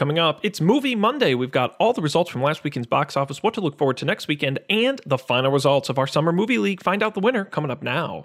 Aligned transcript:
Coming 0.00 0.18
up, 0.18 0.40
it's 0.42 0.62
Movie 0.62 0.94
Monday. 0.94 1.34
We've 1.34 1.50
got 1.50 1.76
all 1.78 1.92
the 1.92 2.00
results 2.00 2.30
from 2.30 2.42
last 2.42 2.64
weekend's 2.64 2.86
box 2.86 3.18
office, 3.18 3.42
what 3.42 3.52
to 3.52 3.60
look 3.60 3.76
forward 3.76 3.98
to 3.98 4.06
next 4.06 4.28
weekend, 4.28 4.58
and 4.70 4.98
the 5.04 5.18
final 5.18 5.52
results 5.52 5.90
of 5.90 5.98
our 5.98 6.06
Summer 6.06 6.32
Movie 6.32 6.56
League. 6.56 6.82
Find 6.82 7.02
out 7.02 7.12
the 7.12 7.20
winner 7.20 7.44
coming 7.44 7.70
up 7.70 7.82
now. 7.82 8.24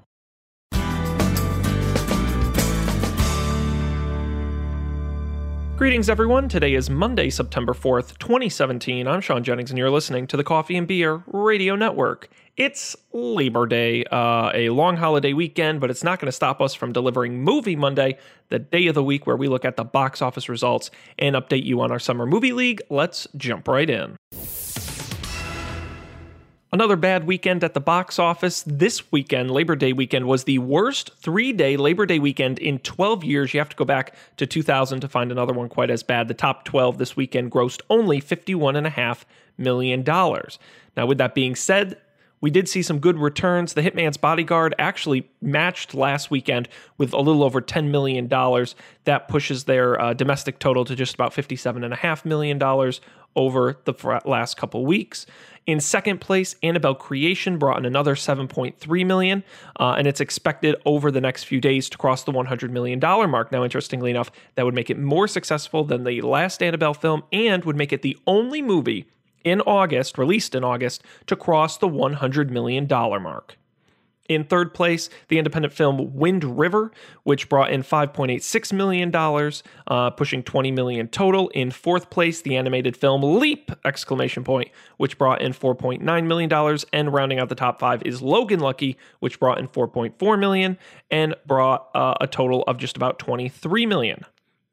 Greetings, 5.77 6.09
everyone. 6.09 6.47
Today 6.47 6.73
is 6.73 6.89
Monday, 6.89 7.29
September 7.29 7.73
4th, 7.73 8.18
2017. 8.18 9.09
I'm 9.09 9.20
Sean 9.20 9.43
Jennings, 9.43 9.71
and 9.71 9.77
you're 9.77 9.89
listening 9.89 10.25
to 10.27 10.38
the 10.38 10.43
Coffee 10.43 10.77
and 10.77 10.88
Beer 10.88 11.21
Radio 11.27 11.75
Network. 11.75 12.29
It's 12.55 12.95
Labor 13.11 13.65
Day, 13.65 14.05
uh, 14.05 14.51
a 14.54 14.69
long 14.69 14.96
holiday 14.96 15.33
weekend, 15.33 15.82
but 15.82 15.91
it's 15.91 16.01
not 16.01 16.21
going 16.21 16.27
to 16.27 16.32
stop 16.32 16.61
us 16.61 16.73
from 16.73 16.93
delivering 16.93 17.43
Movie 17.43 17.75
Monday, 17.75 18.18
the 18.47 18.59
day 18.59 18.88
of 18.88 18.96
the 18.96 19.04
week 19.04 19.27
where 19.27 19.36
we 19.36 19.50
look 19.50 19.65
at 19.65 19.75
the 19.75 19.83
box 19.83 20.21
office 20.21 20.47
results 20.47 20.91
and 21.19 21.36
update 21.36 21.65
you 21.65 21.82
on 21.82 21.92
our 21.92 22.00
Summer 22.00 22.25
Movie 22.25 22.54
League. 22.54 22.82
Let's 22.89 23.28
jump 23.36 23.68
right 23.68 23.89
in. 23.89 24.15
Another 26.75 26.97
bad 26.97 27.25
weekend 27.25 27.64
at 27.64 27.74
the 27.74 27.79
box 27.79 28.20
office. 28.20 28.61
This 28.68 29.10
weekend, 29.10 29.50
Labor 29.50 29.78
Day 29.78 29.93
weekend, 29.93 30.25
was 30.25 30.43
the 30.43 30.60
worst 30.60 31.10
three 31.21 31.54
day 31.54 31.78
Labor 31.78 32.06
Day 32.06 32.20
weekend 32.20 32.59
in 32.59 32.80
12 32.80 33.23
years. 33.23 33.53
You 33.53 33.61
have 33.61 33.70
to 33.70 33.78
go 33.78 33.86
back 33.86 34.14
to 34.36 34.45
2000 34.45 35.00
to 35.00 35.08
find 35.08 35.31
another 35.31 35.53
one 35.53 35.69
quite 35.69 35.89
as 35.89 36.03
bad. 36.03 36.28
The 36.28 36.33
top 36.33 36.66
12 36.66 36.97
this 36.97 37.16
weekend 37.16 37.53
grossed 37.53 37.80
only 37.89 38.19
$51.5 38.19 39.23
million. 39.58 40.03
Now, 40.03 41.06
with 41.06 41.17
that 41.17 41.33
being 41.33 41.56
said, 41.56 41.95
we 42.45 42.52
did 42.52 42.69
see 42.69 42.83
some 42.83 42.99
good 42.99 43.17
returns. 43.17 43.73
The 43.73 43.81
Hitman's 43.81 44.17
Bodyguard 44.17 44.75
actually 44.77 45.27
matched 45.41 45.95
last 45.95 46.30
weekend 46.30 46.69
with 46.95 47.11
a 47.11 47.19
little 47.19 47.41
over 47.41 47.59
$10 47.59 47.89
million. 47.89 48.27
That 49.05 49.27
pushes 49.27 49.63
their 49.63 49.99
uh, 49.99 50.13
domestic 50.13 50.59
total 50.59 50.85
to 50.85 50.95
just 50.95 51.16
about 51.16 51.33
$57.5 51.33 52.23
million 52.23 52.61
over 53.35 53.80
the 53.85 54.21
last 54.25 54.58
couple 54.58 54.85
weeks. 54.85 55.25
In 55.65 55.79
second 55.79 56.21
place, 56.21 56.55
Annabelle 56.61 56.93
Creation 56.93 57.57
brought 57.57 57.79
in 57.79 57.85
another 57.85 58.13
7.3 58.13 59.05
million, 59.07 59.43
uh, 59.80 59.95
and 59.97 60.05
it's 60.05 60.21
expected 60.21 60.75
over 60.85 61.09
the 61.09 61.21
next 61.21 61.45
few 61.45 61.59
days 61.59 61.89
to 61.89 61.97
cross 61.97 62.25
the 62.25 62.31
100 62.31 62.71
million 62.71 62.99
dollar 62.99 63.27
mark. 63.27 63.52
Now, 63.52 63.63
interestingly 63.63 64.11
enough, 64.11 64.30
that 64.53 64.65
would 64.65 64.75
make 64.75 64.91
it 64.91 64.99
more 64.99 65.27
successful 65.27 65.83
than 65.83 66.03
the 66.03 66.21
last 66.21 66.61
Annabelle 66.61 66.93
film, 66.93 67.23
and 67.33 67.65
would 67.65 67.75
make 67.75 67.91
it 67.91 68.03
the 68.03 68.19
only 68.27 68.61
movie 68.61 69.07
in 69.45 69.61
August, 69.61 70.17
released 70.17 70.55
in 70.55 70.65
August, 70.65 71.03
to 71.27 71.38
cross 71.38 71.77
the 71.77 71.88
100 71.88 72.51
million 72.51 72.85
dollar 72.85 73.19
mark. 73.21 73.57
In 74.27 74.43
third 74.43 74.73
place, 74.73 75.07
the 75.27 75.37
independent 75.37 75.71
film 75.71 76.15
Wind 76.15 76.57
River, 76.57 76.91
which 77.23 77.47
brought 77.47 77.69
in 77.69 77.83
$5.86 77.83 78.73
million, 78.73 79.11
uh, 79.85 80.09
pushing 80.09 80.41
20 80.41 80.71
million 80.71 81.07
total. 81.07 81.49
In 81.49 81.69
fourth 81.69 82.09
place, 82.09 82.41
the 82.41 82.57
animated 82.57 82.97
film 82.97 83.21
Leap! 83.21 83.71
exclamation 83.85 84.43
point, 84.43 84.71
which 84.97 85.19
brought 85.19 85.43
in 85.43 85.53
$4.9 85.53 86.25
million. 86.25 86.80
And 86.91 87.13
rounding 87.13 87.37
out 87.37 87.49
the 87.49 87.55
top 87.55 87.80
five 87.80 88.02
is 88.03 88.23
Logan 88.23 88.59
Lucky, 88.59 88.97
which 89.19 89.39
brought 89.39 89.59
in 89.59 89.67
4.4 89.67 90.39
million 90.39 90.80
and 91.11 91.35
brought 91.45 91.89
uh, 91.93 92.15
a 92.19 92.25
total 92.25 92.63
of 92.63 92.77
just 92.77 92.97
about 92.97 93.19
$23 93.19 93.87
million. 93.87 94.25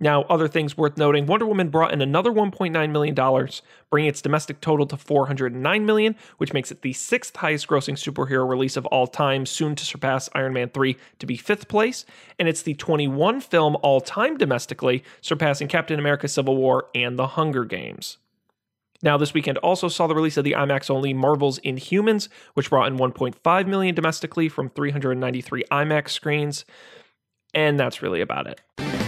Now, 0.02 0.22
other 0.22 0.48
things 0.48 0.76
worth 0.76 0.98
noting 0.98 1.26
Wonder 1.26 1.46
Woman 1.46 1.68
brought 1.68 1.92
in 1.92 2.02
another 2.02 2.32
$1.9 2.32 2.90
million, 2.90 3.48
bringing 3.88 4.08
its 4.08 4.20
domestic 4.20 4.60
total 4.60 4.84
to 4.86 4.96
409 4.96 5.86
million, 5.86 6.16
which 6.38 6.52
makes 6.52 6.72
it 6.72 6.82
the 6.82 6.92
sixth 6.92 7.36
highest 7.36 7.68
grossing 7.68 7.94
superhero 7.94 8.46
release 8.46 8.76
of 8.76 8.84
all 8.86 9.06
time, 9.06 9.46
soon 9.46 9.76
to 9.76 9.84
surpass 9.84 10.28
Iron 10.34 10.54
Man 10.54 10.70
3 10.70 10.96
to 11.20 11.24
be 11.24 11.36
fifth 11.36 11.68
place. 11.68 12.04
And 12.36 12.48
it's 12.48 12.62
the 12.62 12.74
21 12.74 13.42
film 13.42 13.76
all 13.82 14.00
time 14.00 14.36
domestically, 14.36 15.04
surpassing 15.20 15.68
Captain 15.68 16.00
America 16.00 16.26
Civil 16.26 16.56
War 16.56 16.88
and 16.96 17.16
The 17.16 17.28
Hunger 17.28 17.64
Games. 17.64 18.18
Now, 19.04 19.16
this 19.16 19.32
weekend 19.32 19.58
also 19.58 19.86
saw 19.86 20.08
the 20.08 20.16
release 20.16 20.36
of 20.36 20.42
the 20.42 20.56
IMAX 20.58 20.90
only 20.90 21.14
Marvel's 21.14 21.60
Inhumans, 21.60 22.28
which 22.54 22.70
brought 22.70 22.88
in 22.88 22.98
1.5 22.98 23.66
million 23.68 23.94
domestically 23.94 24.48
from 24.48 24.68
393 24.68 25.62
IMAX 25.70 26.08
screens. 26.08 26.64
And 27.54 27.78
that's 27.78 28.02
really 28.02 28.20
about 28.20 28.48
it. 28.48 29.01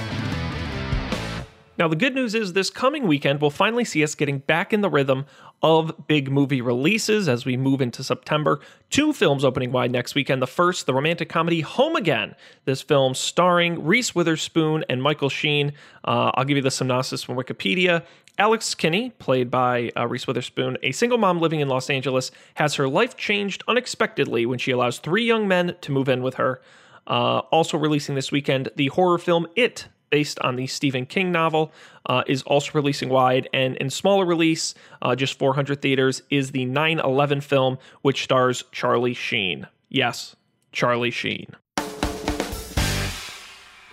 Now, 1.77 1.89
the 1.89 1.97
good 1.97 2.15
news 2.15 2.37
is 2.37 2.53
this 2.53 2.71
coming 2.71 3.09
weekend 3.09 3.41
we'll 3.41 3.51
finally 3.51 3.85
see 3.85 4.05
us 4.05 4.15
getting 4.15 4.39
back 4.39 4.73
in 4.73 4.81
the 4.81 4.89
rhythm 4.89 5.27
of 5.61 6.07
big 6.07 6.31
movie 6.31 6.61
releases 6.61 7.29
as 7.29 7.45
we 7.45 7.57
move 7.57 7.81
into 7.81 8.05
September. 8.05 8.61
Two 8.91 9.13
films 9.13 9.45
opening 9.45 9.73
wide 9.73 9.91
next 9.91 10.15
weekend. 10.15 10.41
The 10.41 10.47
first, 10.47 10.87
the 10.87 10.95
romantic 10.95 11.29
comedy 11.29 11.63
Home 11.63 11.97
Again. 11.97 12.37
This 12.65 12.81
film 12.81 13.15
starring 13.15 13.85
Reese 13.85 14.15
Witherspoon 14.15 14.85
and 14.89 15.03
Michael 15.03 15.29
Sheen. 15.29 15.73
Uh, 16.05 16.31
I'll 16.35 16.45
give 16.45 16.57
you 16.57 16.63
the 16.63 16.71
synopsis 16.71 17.25
from 17.25 17.37
Wikipedia. 17.37 18.05
Alex 18.39 18.75
Kinney, 18.75 19.11
played 19.11 19.51
by 19.51 19.91
uh, 19.97 20.07
Reese 20.07 20.27
Witherspoon, 20.27 20.77
a 20.83 20.93
single 20.93 21.19
mom 21.19 21.41
living 21.41 21.61
in 21.61 21.69
Los 21.69 21.91
Angeles, 21.91 22.31
has 22.55 22.75
her 22.75 22.89
life 22.89 23.17
changed 23.17 23.65
unexpectedly 23.67 24.47
when 24.47 24.59
she 24.59 24.71
allows 24.71 24.99
three 24.99 25.25
young 25.25 25.49
men 25.49 25.75
to 25.81 25.91
move 25.91 26.09
in 26.09 26.23
with 26.23 26.35
her. 26.35 26.61
Uh, 27.07 27.39
also 27.51 27.77
releasing 27.77 28.15
this 28.15 28.31
weekend, 28.31 28.71
the 28.77 28.89
horror 28.89 29.19
film 29.19 29.47
It, 29.57 29.89
based 30.15 30.39
on 30.43 30.55
the 30.55 30.69
Stephen 30.69 31.07
King 31.07 31.33
novel, 31.33 31.73
uh, 32.07 32.23
is 32.29 32.45
also 32.45 32.71
releasing 32.73 33.09
wide. 33.09 33.49
And 33.53 33.77
in 33.79 33.91
smaller 33.91 34.25
release, 34.25 34.73
uh, 35.03 35.17
just 35.17 35.37
400 35.41 35.83
theaters, 35.83 36.23
is 36.31 36.53
the 36.53 36.67
9 36.67 37.01
11 37.01 37.41
film, 37.41 37.79
which 38.03 38.23
stars 38.23 38.63
Charlie 38.71 39.13
Sheen. 39.13 39.67
Yes, 39.89 40.37
Charlie 40.71 41.11
Sheen. 41.11 41.49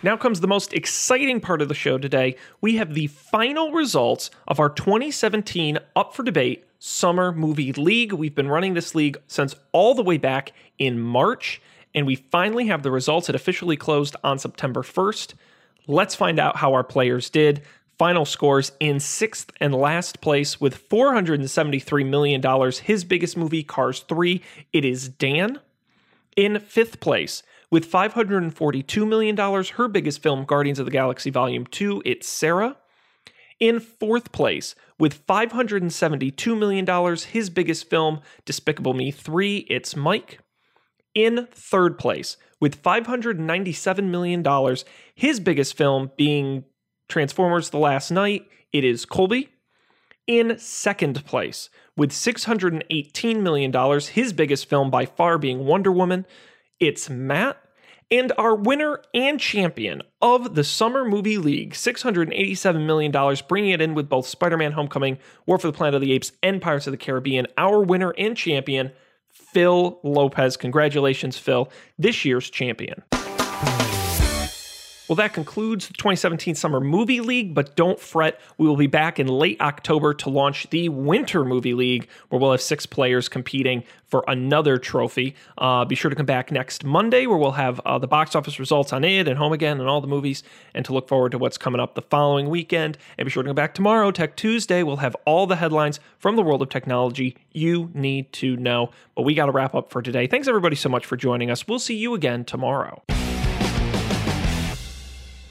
Now 0.04 0.16
comes 0.16 0.42
the 0.42 0.48
most 0.48 0.74
exciting 0.74 1.40
part 1.40 1.60
of 1.60 1.70
the 1.70 1.74
show 1.74 1.98
today. 1.98 2.36
We 2.62 2.76
have 2.76 2.94
the 2.94 3.08
final 3.08 3.72
results 3.72 4.30
of 4.48 4.60
our 4.60 4.70
2017 4.70 5.80
Up 5.96 6.14
for 6.14 6.22
Debate 6.22 6.66
Summer 6.78 7.32
Movie 7.32 7.74
League. 7.74 8.14
We've 8.14 8.36
been 8.36 8.48
running 8.48 8.76
this 8.76 8.94
league 8.94 9.20
since 9.26 9.56
all 9.72 9.96
the 9.96 10.04
way 10.04 10.18
back 10.20 10.54
in 10.78 11.00
March, 11.00 11.64
and 11.96 12.06
we 12.06 12.16
finally 12.16 12.68
have 12.68 12.84
the 12.84 12.92
results. 12.92 13.28
It 13.28 13.34
officially 13.34 13.76
closed 13.76 14.16
on 14.24 14.38
September 14.38 14.84
1st. 14.84 15.34
Let's 15.88 16.16
find 16.16 16.40
out 16.40 16.58
how 16.58 16.74
our 16.74 16.84
players 16.84 17.30
did. 17.30 17.64
Final 17.98 18.26
scores 18.26 18.72
in 18.80 19.00
sixth 19.00 19.52
and 19.60 19.76
last 19.76 20.22
place 20.22 20.60
with 20.60 20.90
$473 20.90 22.08
million. 22.08 22.72
His 22.84 23.04
biggest 23.04 23.38
movie, 23.38 23.64
Cars 23.64 24.00
3, 24.08 24.42
it 24.74 24.86
is 24.86 25.08
Dan. 25.08 25.60
In 26.36 26.60
fifth 26.60 27.00
place 27.00 27.44
with 27.70 27.92
$542 27.92 29.08
million, 29.08 29.38
her 29.38 29.88
biggest 29.88 30.24
film, 30.24 30.46
Guardians 30.46 30.80
of 30.80 30.86
the 30.86 30.92
Galaxy 30.92 31.30
Volume 31.30 31.66
2, 31.66 32.02
it's 32.06 32.28
Sarah. 32.28 32.78
In 33.60 33.80
fourth 33.80 34.32
place 34.32 34.74
with 34.98 35.26
$572 35.28 36.58
million, 36.58 37.16
his 37.30 37.50
biggest 37.52 37.90
film, 37.90 38.22
Despicable 38.46 38.94
Me 38.94 39.12
3, 39.12 39.58
it's 39.70 39.96
Mike. 39.96 40.40
In 41.14 41.48
third 41.52 42.00
place 42.00 42.38
with 42.62 42.82
$597 42.82 44.04
million. 44.06 44.78
His 45.14 45.42
biggest 45.42 45.76
film 45.76 46.12
being 46.16 46.64
Transformers 47.10 47.72
The 47.72 47.78
Last 47.78 48.12
Knight. 48.12 48.48
it 48.72 48.86
is 48.86 49.04
Colby. 49.04 49.50
In 50.28 50.58
second 50.60 51.26
place, 51.26 51.70
with 51.98 52.12
$618 52.12 53.42
million, 53.42 54.00
his 54.00 54.32
biggest 54.32 54.70
film 54.70 54.90
by 54.90 55.06
far 55.06 55.38
being 55.38 55.66
Wonder 55.66 55.92
Woman, 55.92 56.26
it's 56.80 57.10
Matt. 57.10 57.58
And 58.10 58.32
our 58.38 58.56
winner 58.56 59.02
and 59.14 59.40
champion 59.40 60.04
of 60.22 60.56
the 60.56 60.64
Summer 60.64 61.06
Movie 61.06 61.38
League, 61.38 61.74
$687 61.74 62.86
million, 62.86 63.38
bringing 63.48 63.72
it 63.72 63.82
in 63.82 63.94
with 63.94 64.10
both 64.10 64.28
Spider 64.28 64.58
Man 64.58 64.74
Homecoming, 64.74 65.18
War 65.46 65.58
for 65.58 65.68
the 65.68 65.74
Planet 65.74 65.96
of 65.96 66.02
the 66.02 66.12
Apes, 66.12 66.34
and 66.44 66.62
Pirates 66.62 66.88
of 66.88 66.92
the 66.92 66.98
Caribbean. 66.98 67.48
Our 67.58 67.82
winner 67.82 68.14
and 68.18 68.36
champion, 68.36 68.92
Phil 69.32 70.00
Lopez. 70.04 70.58
Congratulations, 70.58 71.38
Phil, 71.38 71.70
this 71.98 72.26
year's 72.26 72.50
champion. 72.50 73.04
Well, 75.12 75.18
that 75.18 75.34
concludes 75.34 75.90
the 75.90 75.94
2017 75.96 76.56
Summer 76.56 76.80
Movie 76.80 77.20
League, 77.20 77.54
but 77.54 77.76
don't 77.76 78.00
fret. 78.00 78.40
We 78.58 78.66
will 78.66 78.78
be 78.78 78.88
back 78.88 79.20
in 79.20 79.28
late 79.28 79.60
October 79.60 80.14
to 80.14 80.30
launch 80.30 80.70
the 80.70 80.88
Winter 80.88 81.44
Movie 81.44 81.74
League, 81.74 82.08
where 82.30 82.40
we'll 82.40 82.52
have 82.52 82.62
six 82.62 82.86
players 82.86 83.28
competing 83.28 83.84
for 84.06 84.24
another 84.30 84.78
trophy. 84.78 85.36
Uh, 85.58 85.84
be 85.84 85.96
sure 85.96 86.08
to 86.08 86.16
come 86.16 86.26
back 86.26 86.50
next 86.50 86.86
Monday, 86.86 87.28
where 87.28 87.38
we'll 87.38 87.52
have 87.52 87.82
uh, 87.82 88.00
the 88.00 88.08
box 88.08 88.38
office 88.38 88.58
results 88.58 88.94
on 88.94 89.04
it 89.04 89.28
and 89.28 89.38
Home 89.38 89.52
Again 89.52 89.82
and 89.82 89.90
all 89.90 90.00
the 90.00 90.08
movies, 90.08 90.44
and 90.74 90.86
to 90.86 90.94
look 90.94 91.10
forward 91.10 91.34
to 91.34 91.38
what's 91.38 91.58
coming 91.58 91.82
up 91.82 91.96
the 91.96 92.04
following 92.04 92.50
weekend. 92.50 92.98
And 93.18 93.26
be 93.26 93.32
sure 93.32 93.44
to 93.44 93.50
come 93.50 93.56
back 93.56 93.74
tomorrow, 93.74 94.12
Tech 94.12 94.38
Tuesday. 94.38 94.82
We'll 94.82 94.96
have 94.96 95.18
all 95.26 95.46
the 95.46 95.58
headlines 95.58 96.00
from 96.20 96.38
the 96.38 96.42
world 96.42 96.62
of 96.62 96.70
technology 96.70 97.36
you 97.52 97.92
need 97.94 98.32
to 98.32 98.56
know. 98.56 98.92
But 99.14 99.24
we 99.24 99.34
got 99.34 99.48
to 99.48 99.52
wrap 99.52 99.76
up 99.76 99.90
for 99.90 100.02
today. 100.02 100.28
Thanks, 100.28 100.48
everybody, 100.48 100.78
so 100.78 100.88
much 100.88 101.06
for 101.06 101.18
joining 101.18 101.52
us. 101.52 101.68
We'll 101.68 101.80
see 101.80 101.98
you 101.98 102.14
again 102.14 102.46
tomorrow. 102.46 103.04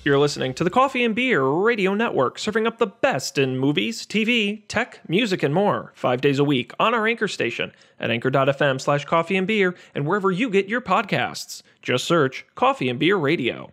You're 0.02 0.18
listening 0.18 0.54
to 0.54 0.64
the 0.64 0.70
Coffee 0.70 1.04
and 1.04 1.14
Beer 1.14 1.44
Radio 1.44 1.92
Network, 1.92 2.38
serving 2.38 2.66
up 2.66 2.78
the 2.78 2.86
best 2.86 3.36
in 3.36 3.58
movies, 3.58 4.06
TV, 4.06 4.62
tech, 4.66 5.00
music, 5.06 5.42
and 5.42 5.52
more, 5.52 5.92
five 5.94 6.22
days 6.22 6.38
a 6.38 6.44
week 6.44 6.72
on 6.80 6.94
our 6.94 7.06
anchor 7.06 7.28
station 7.28 7.70
at 7.98 8.10
anchor.fm 8.10 8.80
slash 8.80 9.04
coffee 9.04 9.36
and 9.36 9.46
beer 9.46 9.74
and 9.94 10.06
wherever 10.06 10.30
you 10.30 10.48
get 10.48 10.68
your 10.68 10.80
podcasts. 10.80 11.62
Just 11.82 12.06
search 12.06 12.46
Coffee 12.54 12.88
and 12.88 12.98
Beer 12.98 13.18
Radio. 13.18 13.72